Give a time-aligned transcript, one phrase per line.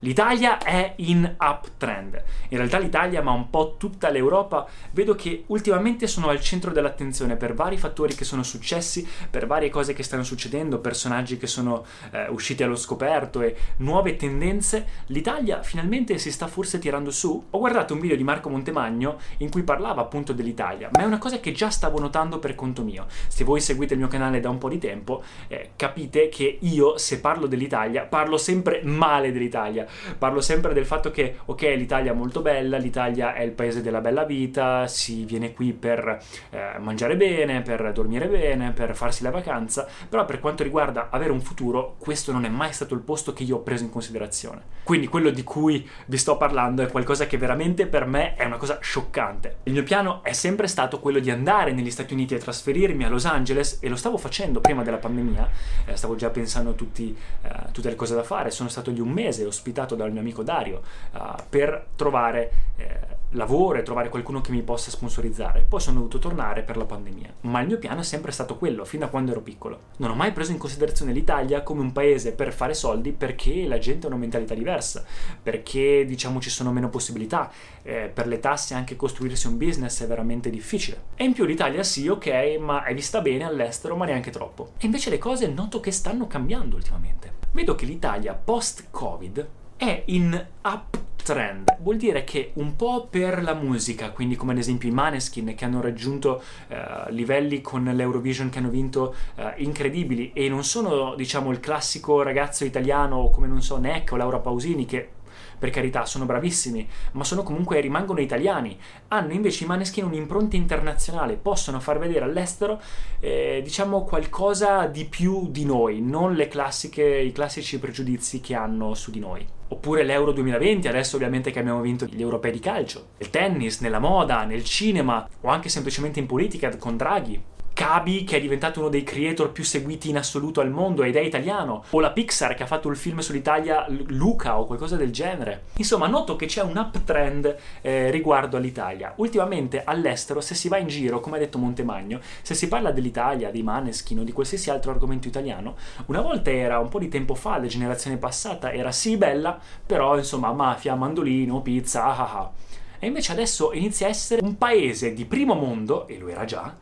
[0.00, 2.22] L'Italia è in uptrend.
[2.50, 7.36] In realtà l'Italia, ma un po' tutta l'Europa, vedo che ultimamente sono al centro dell'attenzione
[7.36, 11.86] per vari fattori che sono successi, per varie cose che stanno succedendo, personaggi che sono
[12.10, 14.86] eh, usciti allo scoperto e nuove tendenze.
[15.06, 17.46] L'Italia finalmente si sta forse tirando su.
[17.48, 21.16] Ho guardato un video di Marco Montemagno in cui parlava appunto dell'Italia, ma è una
[21.16, 23.06] cosa che già stavo notando per conto mio.
[23.28, 26.98] Se voi seguite il mio canale da un po' di tempo, eh, capite che io,
[26.98, 29.84] se parlo dell'Italia, parlo sempre male dell'Italia
[30.18, 34.00] Parlo sempre del fatto che, ok, l'Italia è molto bella, l'Italia è il paese della
[34.00, 39.30] bella vita, si viene qui per eh, mangiare bene, per dormire bene, per farsi la
[39.30, 43.32] vacanza, però per quanto riguarda avere un futuro, questo non è mai stato il posto
[43.32, 44.74] che io ho preso in considerazione.
[44.82, 48.56] Quindi quello di cui vi sto parlando è qualcosa che veramente per me è una
[48.56, 49.58] cosa scioccante.
[49.64, 53.08] Il mio piano è sempre stato quello di andare negli Stati Uniti e trasferirmi a
[53.08, 55.48] Los Angeles e lo stavo facendo prima della pandemia,
[55.86, 59.00] eh, stavo già pensando a tutti, eh, tutte le cose da fare, sono stato lì
[59.00, 60.80] un mese ospitato dal mio amico Dario
[61.12, 65.64] uh, per trovare eh, lavoro e trovare qualcuno che mi possa sponsorizzare.
[65.68, 67.34] Poi sono dovuto tornare per la pandemia.
[67.42, 69.80] Ma il mio piano è sempre stato quello, fin da quando ero piccolo.
[69.98, 73.78] Non ho mai preso in considerazione l'Italia come un paese per fare soldi perché la
[73.78, 75.04] gente ha una mentalità diversa,
[75.42, 77.50] perché diciamo ci sono meno possibilità,
[77.82, 81.04] eh, per le tasse anche costruirsi un business è veramente difficile.
[81.14, 84.72] E in più l'Italia sì, ok, ma è vista bene all'estero, ma neanche troppo.
[84.78, 87.34] E invece le cose noto che stanno cambiando ultimamente.
[87.52, 91.76] Vedo che l'Italia post-Covid è in uptrend.
[91.80, 95.64] Vuol dire che un po' per la musica, quindi come ad esempio i Maneskin che
[95.64, 101.50] hanno raggiunto uh, livelli con l'Eurovision che hanno vinto uh, incredibili e non sono diciamo
[101.50, 105.10] il classico ragazzo italiano come non so Neck o Laura Pausini che
[105.58, 108.78] per carità, sono bravissimi, ma sono comunque rimangono italiani.
[109.08, 112.80] Hanno invece i Maneskin un'impronta internazionale, possono far vedere all'estero,
[113.20, 119.18] eh, diciamo, qualcosa di più di noi, non i classici pregiudizi che hanno su di
[119.18, 119.46] noi.
[119.68, 123.98] Oppure l'Euro 2020, adesso ovviamente che abbiamo vinto gli europei di calcio, il tennis, nella
[123.98, 127.42] moda, nel cinema o anche semplicemente in politica con Draghi.
[127.76, 131.20] Kabi, che è diventato uno dei creator più seguiti in assoluto al mondo ed è
[131.20, 135.64] italiano, o la Pixar che ha fatto il film sull'Italia Luca o qualcosa del genere.
[135.76, 139.12] Insomma, noto che c'è un uptrend eh, riguardo all'Italia.
[139.16, 143.50] Ultimamente all'estero, se si va in giro, come ha detto Montemagno, se si parla dell'Italia,
[143.50, 145.76] dei Maneskin o di qualsiasi altro argomento italiano,
[146.06, 150.16] una volta era un po' di tempo fa, la generazione passata, era sì bella, però
[150.16, 152.52] insomma mafia, mandolino, pizza, ah ah ah.
[152.98, 156.74] E invece adesso inizia a essere un paese di primo mondo, e lo era già,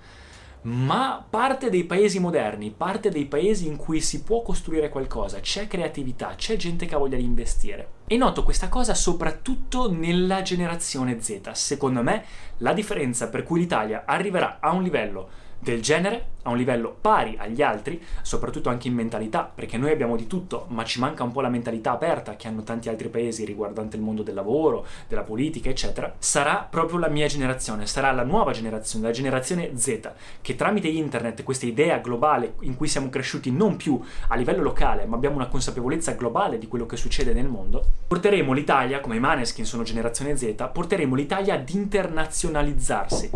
[0.65, 5.67] ma parte dei paesi moderni, parte dei paesi in cui si può costruire qualcosa, c'è
[5.67, 7.89] creatività, c'è gente che ha voglia di investire.
[8.07, 11.51] E noto questa cosa soprattutto nella generazione Z.
[11.53, 12.25] Secondo me
[12.59, 15.29] la differenza per cui l'Italia arriverà a un livello
[15.59, 20.17] del genere a un livello pari agli altri, soprattutto anche in mentalità, perché noi abbiamo
[20.17, 23.45] di tutto, ma ci manca un po' la mentalità aperta che hanno tanti altri paesi
[23.45, 28.25] riguardante il mondo del lavoro, della politica, eccetera, sarà proprio la mia generazione, sarà la
[28.25, 30.13] nuova generazione, la generazione Z,
[30.43, 33.99] che tramite internet, questa idea globale in cui siamo cresciuti non più
[34.29, 38.53] a livello locale, ma abbiamo una consapevolezza globale di quello che succede nel mondo, porteremo
[38.53, 43.31] l'Italia, come i Maneskin sono generazione Z, porteremo l'Italia ad internazionalizzarsi,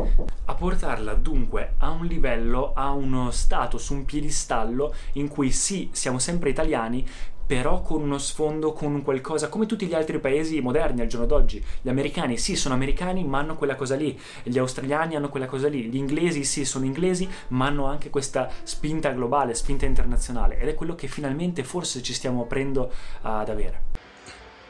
[0.45, 5.51] a portarla dunque a un livello livello, a uno stato, su un piedistallo in cui
[5.51, 7.07] sì, siamo sempre italiani,
[7.47, 11.65] però con uno sfondo, con qualcosa, come tutti gli altri paesi moderni al giorno d'oggi.
[11.81, 14.21] Gli americani sì, sono americani, ma hanno quella cosa lì.
[14.43, 15.85] Gli australiani hanno quella cosa lì.
[15.85, 20.59] Gli inglesi sì, sono inglesi, ma hanno anche questa spinta globale, spinta internazionale.
[20.59, 22.93] Ed è quello che finalmente forse ci stiamo aprendo
[23.23, 23.83] ad avere.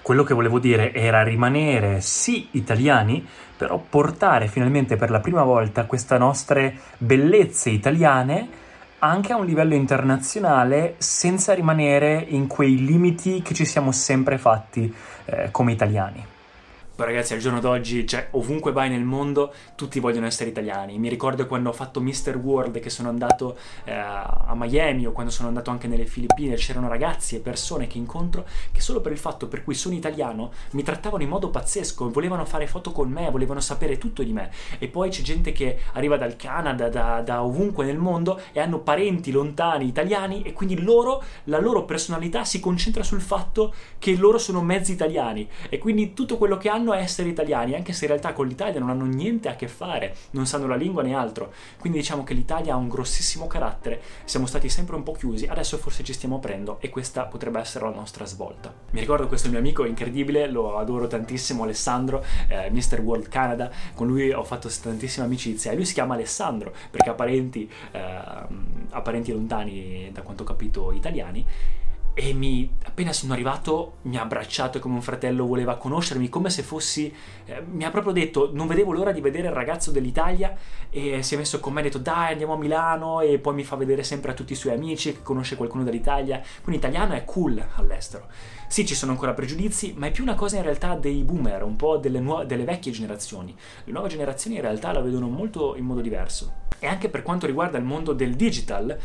[0.08, 3.22] Quello che volevo dire era rimanere sì italiani,
[3.54, 8.48] però portare finalmente per la prima volta queste nostre bellezze italiane
[9.00, 14.90] anche a un livello internazionale senza rimanere in quei limiti che ci siamo sempre fatti
[15.26, 16.24] eh, come italiani.
[17.00, 20.98] Ragazzi, al giorno d'oggi, cioè, ovunque vai nel mondo, tutti vogliono essere italiani.
[20.98, 22.36] Mi ricordo quando ho fatto Mr.
[22.42, 26.88] World, che sono andato eh, a Miami o quando sono andato anche nelle Filippine, c'erano
[26.88, 30.82] ragazzi e persone che incontro che solo per il fatto per cui sono italiano mi
[30.82, 34.50] trattavano in modo pazzesco, volevano fare foto con me, volevano sapere tutto di me.
[34.80, 38.80] E poi c'è gente che arriva dal Canada, da, da ovunque nel mondo e hanno
[38.80, 44.38] parenti lontani italiani e quindi loro, la loro personalità si concentra sul fatto che loro
[44.38, 48.10] sono mezzi italiani e quindi tutto quello che hanno a essere italiani, anche se in
[48.10, 51.52] realtà con l'Italia non hanno niente a che fare, non sanno la lingua né altro.
[51.78, 55.78] Quindi diciamo che l'Italia ha un grossissimo carattere, siamo stati sempre un po' chiusi, adesso
[55.78, 58.72] forse ci stiamo aprendo e questa potrebbe essere la nostra svolta.
[58.90, 63.00] Mi ricordo questo mio amico incredibile, lo adoro tantissimo, Alessandro, eh, Mr.
[63.00, 67.14] World Canada, con lui ho fatto tantissima amicizia e lui si chiama Alessandro perché ha
[67.14, 71.44] parenti, eh, ha parenti lontani, da quanto ho capito, italiani
[72.20, 76.64] e mi, appena sono arrivato mi ha abbracciato come un fratello, voleva conoscermi come se
[76.64, 80.52] fossi, eh, mi ha proprio detto, non vedevo l'ora di vedere il ragazzo dell'Italia
[80.90, 83.62] e si è messo con me ha detto dai andiamo a Milano e poi mi
[83.62, 87.24] fa vedere sempre a tutti i suoi amici che conosce qualcuno dell'Italia, quindi italiano è
[87.24, 88.26] cool all'estero.
[88.66, 91.76] Sì, ci sono ancora pregiudizi, ma è più una cosa in realtà dei boomer, un
[91.76, 93.56] po' delle, nuove, delle vecchie generazioni.
[93.84, 96.66] Le nuove generazioni in realtà la vedono molto in modo diverso.
[96.80, 98.96] E anche per quanto riguarda il mondo del digital,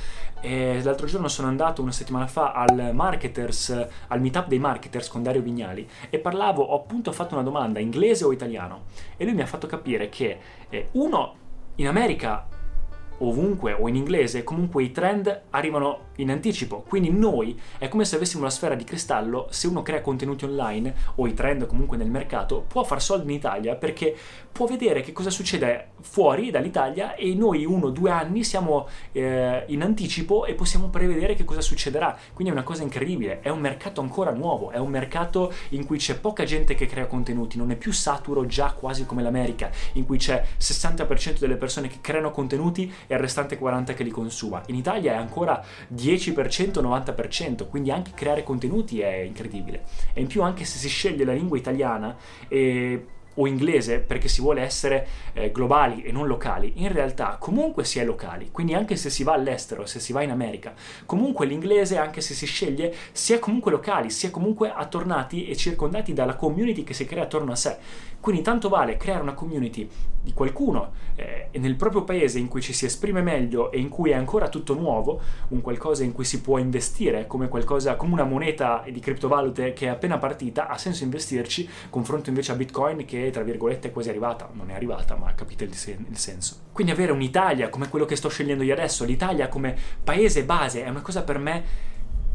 [0.42, 5.24] eh, l'altro giorno sono andato una settimana fa al marketers, al meetup dei marketers con
[5.24, 8.84] Dario Vignali e parlavo, ho appunto fatto una domanda inglese o italiano?
[9.18, 10.38] E lui mi ha fatto capire che
[10.70, 11.36] eh, uno
[11.76, 12.48] in America
[13.28, 16.84] ovunque o in inglese, comunque i trend arrivano in anticipo.
[16.88, 20.94] Quindi noi è come se avessimo la sfera di cristallo, se uno crea contenuti online
[21.16, 24.16] o i trend comunque nel mercato, può far soldi in Italia perché
[24.52, 29.64] può vedere che cosa succede fuori dall'Italia e noi uno o due anni siamo eh,
[29.68, 32.16] in anticipo e possiamo prevedere che cosa succederà.
[32.34, 35.98] Quindi è una cosa incredibile, è un mercato ancora nuovo, è un mercato in cui
[35.98, 40.06] c'è poca gente che crea contenuti, non è più saturo già quasi come l'America, in
[40.06, 44.62] cui c'è 60% delle persone che creano contenuti e il restante 40% che li consuma.
[44.68, 45.64] In Italia è ancora
[45.94, 49.84] 10%, 90%, quindi anche creare contenuti è incredibile.
[50.14, 52.16] E in più anche se si sceglie la lingua italiana
[52.48, 53.06] e
[53.36, 58.00] o inglese perché si vuole essere eh, globali e non locali, in realtà comunque si
[58.00, 60.74] è locali, quindi anche se si va all'estero, se si va in America,
[61.06, 65.56] comunque l'inglese, anche se si sceglie, si è comunque locali, si è comunque attornati e
[65.56, 67.78] circondati dalla community che si crea attorno a sé.
[68.20, 69.90] Quindi tanto vale creare una community
[70.24, 74.12] di qualcuno eh, nel proprio paese in cui ci si esprime meglio e in cui
[74.12, 78.24] è ancora tutto nuovo, un qualcosa in cui si può investire come qualcosa come una
[78.24, 83.30] moneta di criptovalute che è appena partita, ha senso investirci confronto invece a Bitcoin che
[83.32, 86.56] tra virgolette è quasi arrivata, non è arrivata, ma capite il, sen- il senso.
[86.72, 90.90] Quindi avere un'Italia come quello che sto scegliendo io adesso, l'Italia come paese base è
[90.90, 91.64] una cosa per me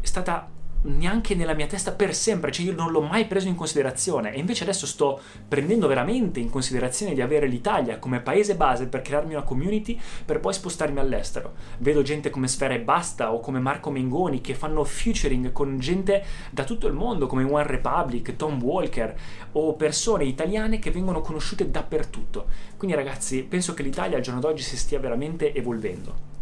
[0.01, 0.47] è stata
[0.81, 4.39] neanche nella mia testa per sempre, cioè io non l'ho mai preso in considerazione e
[4.39, 9.33] invece adesso sto prendendo veramente in considerazione di avere l'Italia come paese base per crearmi
[9.33, 11.53] una community per poi spostarmi all'estero.
[11.79, 16.23] Vedo gente come Sfera e Basta o come Marco Mengoni che fanno featuring con gente
[16.51, 19.15] da tutto il mondo come One Republic, Tom Walker
[19.53, 22.47] o persone italiane che vengono conosciute dappertutto.
[22.77, 26.37] Quindi ragazzi, penso che l'Italia al giorno d'oggi si stia veramente evolvendo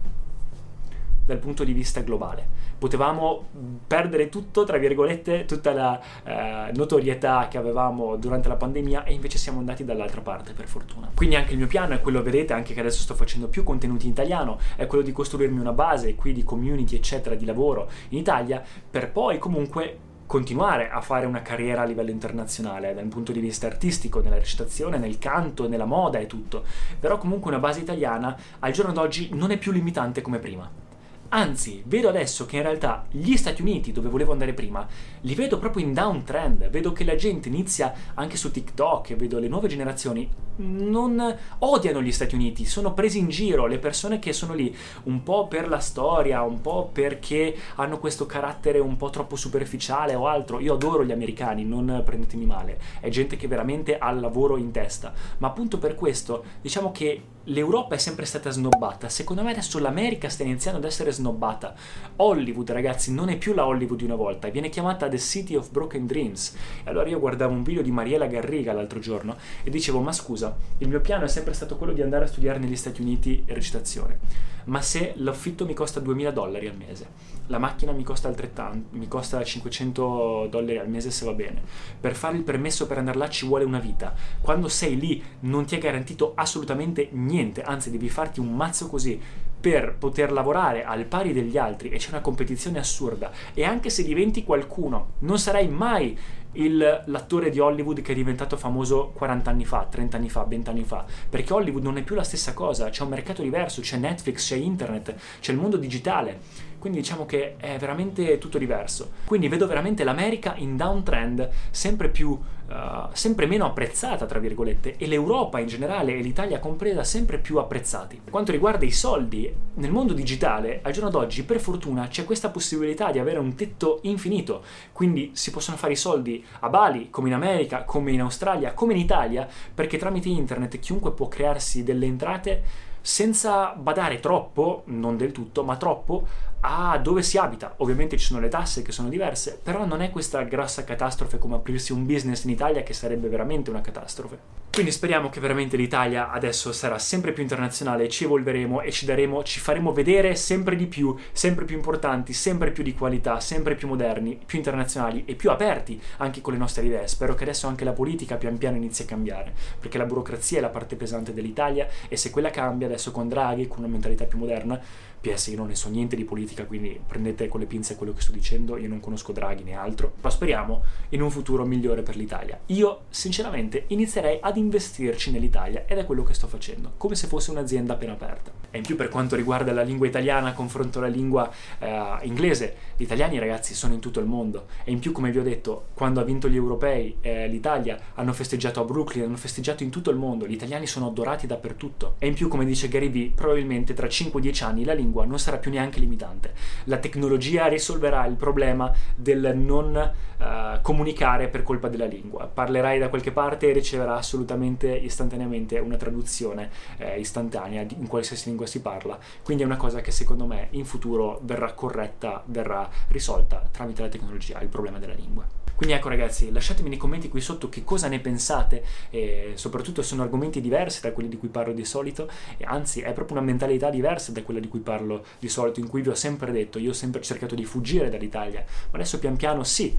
[1.28, 2.48] dal punto di vista globale.
[2.78, 3.48] Potevamo
[3.86, 9.38] perdere tutto, tra virgolette, tutta la eh, notorietà che avevamo durante la pandemia e invece
[9.38, 11.12] siamo andati dall'altra parte, per fortuna.
[11.14, 14.06] Quindi anche il mio piano è quello, vedete, anche che adesso sto facendo più contenuti
[14.06, 18.20] in italiano, è quello di costruirmi una base qui di community, eccetera, di lavoro in
[18.20, 23.40] Italia, per poi comunque continuare a fare una carriera a livello internazionale dal punto di
[23.40, 26.64] vista artistico, nella recitazione, nel canto, nella moda e tutto.
[27.00, 30.86] Però comunque una base italiana al giorno d'oggi non è più limitante come prima
[31.30, 34.88] Anzi, vedo adesso che in realtà gli Stati Uniti, dove volevo andare prima,
[35.22, 36.70] li vedo proprio in downtrend.
[36.70, 42.12] Vedo che la gente inizia anche su TikTok, vedo le nuove generazioni non odiano gli
[42.12, 45.80] Stati Uniti, sono presi in giro, le persone che sono lì un po' per la
[45.80, 50.60] storia, un po' perché hanno questo carattere un po' troppo superficiale o altro.
[50.60, 54.72] Io adoro gli americani, non prendetemi male, è gente che veramente ha il lavoro in
[54.72, 59.10] testa, ma appunto per questo diciamo che l'Europa è sempre stata snobbata.
[59.10, 61.74] Secondo me adesso l'America sta iniziando ad essere snobbata.
[62.18, 65.72] Hollywood, ragazzi, non è più la Hollywood di una volta, viene chiamata The City of
[65.72, 66.56] Broken Dreams.
[66.84, 70.56] E allora io guardavo un video di Mariela Garriga l'altro giorno e dicevo: Ma scusa,
[70.80, 74.56] il mio piano è sempre stato quello di andare a studiare negli Stati Uniti recitazione.
[74.68, 77.08] Ma se l'affitto mi costa 2000 dollari al mese,
[77.48, 81.62] la macchina mi costa altrettanto, mi costa 500 dollari al mese se va bene.
[82.00, 84.14] Per fare il permesso per andare là ci vuole una vita.
[84.42, 89.20] Quando sei lì non ti è garantito assolutamente niente, anzi devi farti un mazzo così
[89.60, 94.04] per poter lavorare al pari degli altri e c'è una competizione assurda e anche se
[94.04, 96.18] diventi qualcuno non sarai mai
[96.58, 100.70] il, l'attore di Hollywood che è diventato famoso 40 anni fa, 30 anni fa, 20
[100.70, 103.98] anni fa, perché Hollywood non è più la stessa cosa, c'è un mercato diverso, c'è
[103.98, 106.66] Netflix, c'è internet, c'è il mondo digitale.
[106.80, 109.12] Quindi diciamo che è veramente tutto diverso.
[109.26, 115.08] Quindi vedo veramente l'America in downtrend sempre più, uh, sempre meno apprezzata, tra virgolette, e
[115.08, 118.20] l'Europa in generale e l'Italia compresa sempre più apprezzati.
[118.24, 122.50] Per quanto riguarda i soldi, nel mondo digitale, al giorno d'oggi, per fortuna, c'è questa
[122.50, 124.64] possibilità di avere un tetto infinito.
[124.92, 128.94] Quindi si possono fare i soldi a Bali, come in America, come in Australia, come
[128.94, 135.32] in Italia, perché tramite internet chiunque può crearsi delle entrate senza badare troppo, non del
[135.32, 136.28] tutto, ma troppo
[136.68, 137.76] a dove si abita.
[137.78, 141.56] Ovviamente ci sono le tasse che sono diverse, però non è questa grossa catastrofe come
[141.56, 144.66] aprirsi un business in Italia che sarebbe veramente una catastrofe.
[144.78, 149.42] Quindi speriamo che veramente l'Italia adesso sarà sempre più internazionale, ci evolveremo e ci daremo,
[149.44, 153.88] ci faremo vedere sempre di più, sempre più importanti, sempre più di qualità, sempre più
[153.88, 157.08] moderni, più internazionali e più aperti anche con le nostre idee.
[157.08, 160.62] Spero che adesso anche la politica pian piano inizi a cambiare, perché la burocrazia è
[160.62, 164.38] la parte pesante dell'Italia e se quella cambia adesso con Draghi, con una mentalità più
[164.38, 164.80] moderna,
[165.20, 168.22] PS io non ne so niente di politica, quindi prendete con le pinze quello che
[168.22, 172.16] sto dicendo, io non conosco Draghi né altro, ma speriamo in un futuro migliore per
[172.16, 172.60] l'Italia.
[172.68, 177.52] Io sinceramente inizierei ad investirci nell'Italia ed è quello che sto facendo, come se fosse
[177.52, 178.52] un'azienda appena aperta.
[178.70, 183.04] E in più per quanto riguarda la lingua italiana confronto alla lingua eh, inglese, gli
[183.04, 186.20] italiani ragazzi sono in tutto il mondo e in più come vi ho detto, quando
[186.20, 190.18] ha vinto gli europei eh, l'Italia hanno festeggiato a Brooklyn, hanno festeggiato in tutto il
[190.18, 192.16] mondo, gli italiani sono adorati dappertutto.
[192.20, 195.58] E in più come dice Gary Vee, probabilmente tra 5-10 anni la lingua non sarà
[195.58, 196.54] più neanche limitante.
[196.86, 202.48] La tecnologia risolverà il problema del non uh, comunicare per colpa della lingua.
[202.48, 208.66] Parlerai da qualche parte e riceverà assolutamente istantaneamente una traduzione eh, istantanea in qualsiasi lingua
[208.66, 209.18] si parla.
[209.44, 214.10] Quindi è una cosa che secondo me in futuro verrà corretta, verrà risolta tramite la
[214.10, 215.46] tecnologia, il problema della lingua.
[215.78, 220.24] Quindi ecco ragazzi, lasciatemi nei commenti qui sotto che cosa ne pensate, e soprattutto sono
[220.24, 223.92] argomenti diversi da quelli di cui parlo di solito, e anzi è proprio una mentalità
[223.92, 224.97] diversa da quella di cui parlo
[225.40, 228.64] di solito, in cui vi ho sempre detto, io ho sempre cercato di fuggire dall'Italia,
[228.66, 229.98] ma adesso pian piano sì,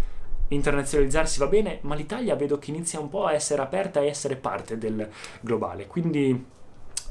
[0.48, 4.36] internazionalizzarsi va bene, ma l'Italia vedo che inizia un po' a essere aperta e essere
[4.36, 5.08] parte del
[5.40, 6.56] globale, quindi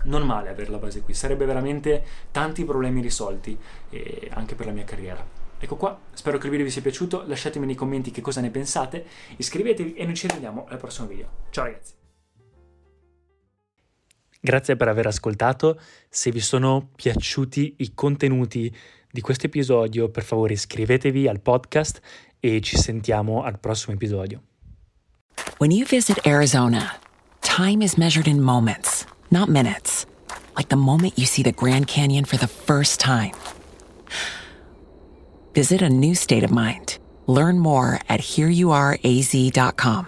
[0.03, 3.57] non male avere la base qui, sarebbe veramente tanti problemi risolti
[4.29, 5.45] anche per la mia carriera.
[5.59, 8.51] Ecco qua, spero che il video vi sia piaciuto, lasciatemi nei commenti che cosa ne
[8.51, 9.05] pensate,
[9.37, 11.27] iscrivetevi e noi ci vediamo al prossimo video.
[11.49, 11.96] Ciao ragazzi!
[14.39, 15.79] Grazie per aver ascoltato,
[16.09, 18.73] se vi sono piaciuti i contenuti
[19.09, 22.01] di questo episodio per favore iscrivetevi al podcast
[22.39, 24.41] e ci sentiamo al prossimo episodio.
[25.57, 26.99] When you visit Arizona,
[27.41, 30.05] time is measured in moments, not minutes.
[30.55, 33.31] Like the moment you see the Grand Canyon for the first time.
[35.53, 36.99] Visit a new state of mind.
[37.25, 40.07] Learn more at hereyouareaz.com.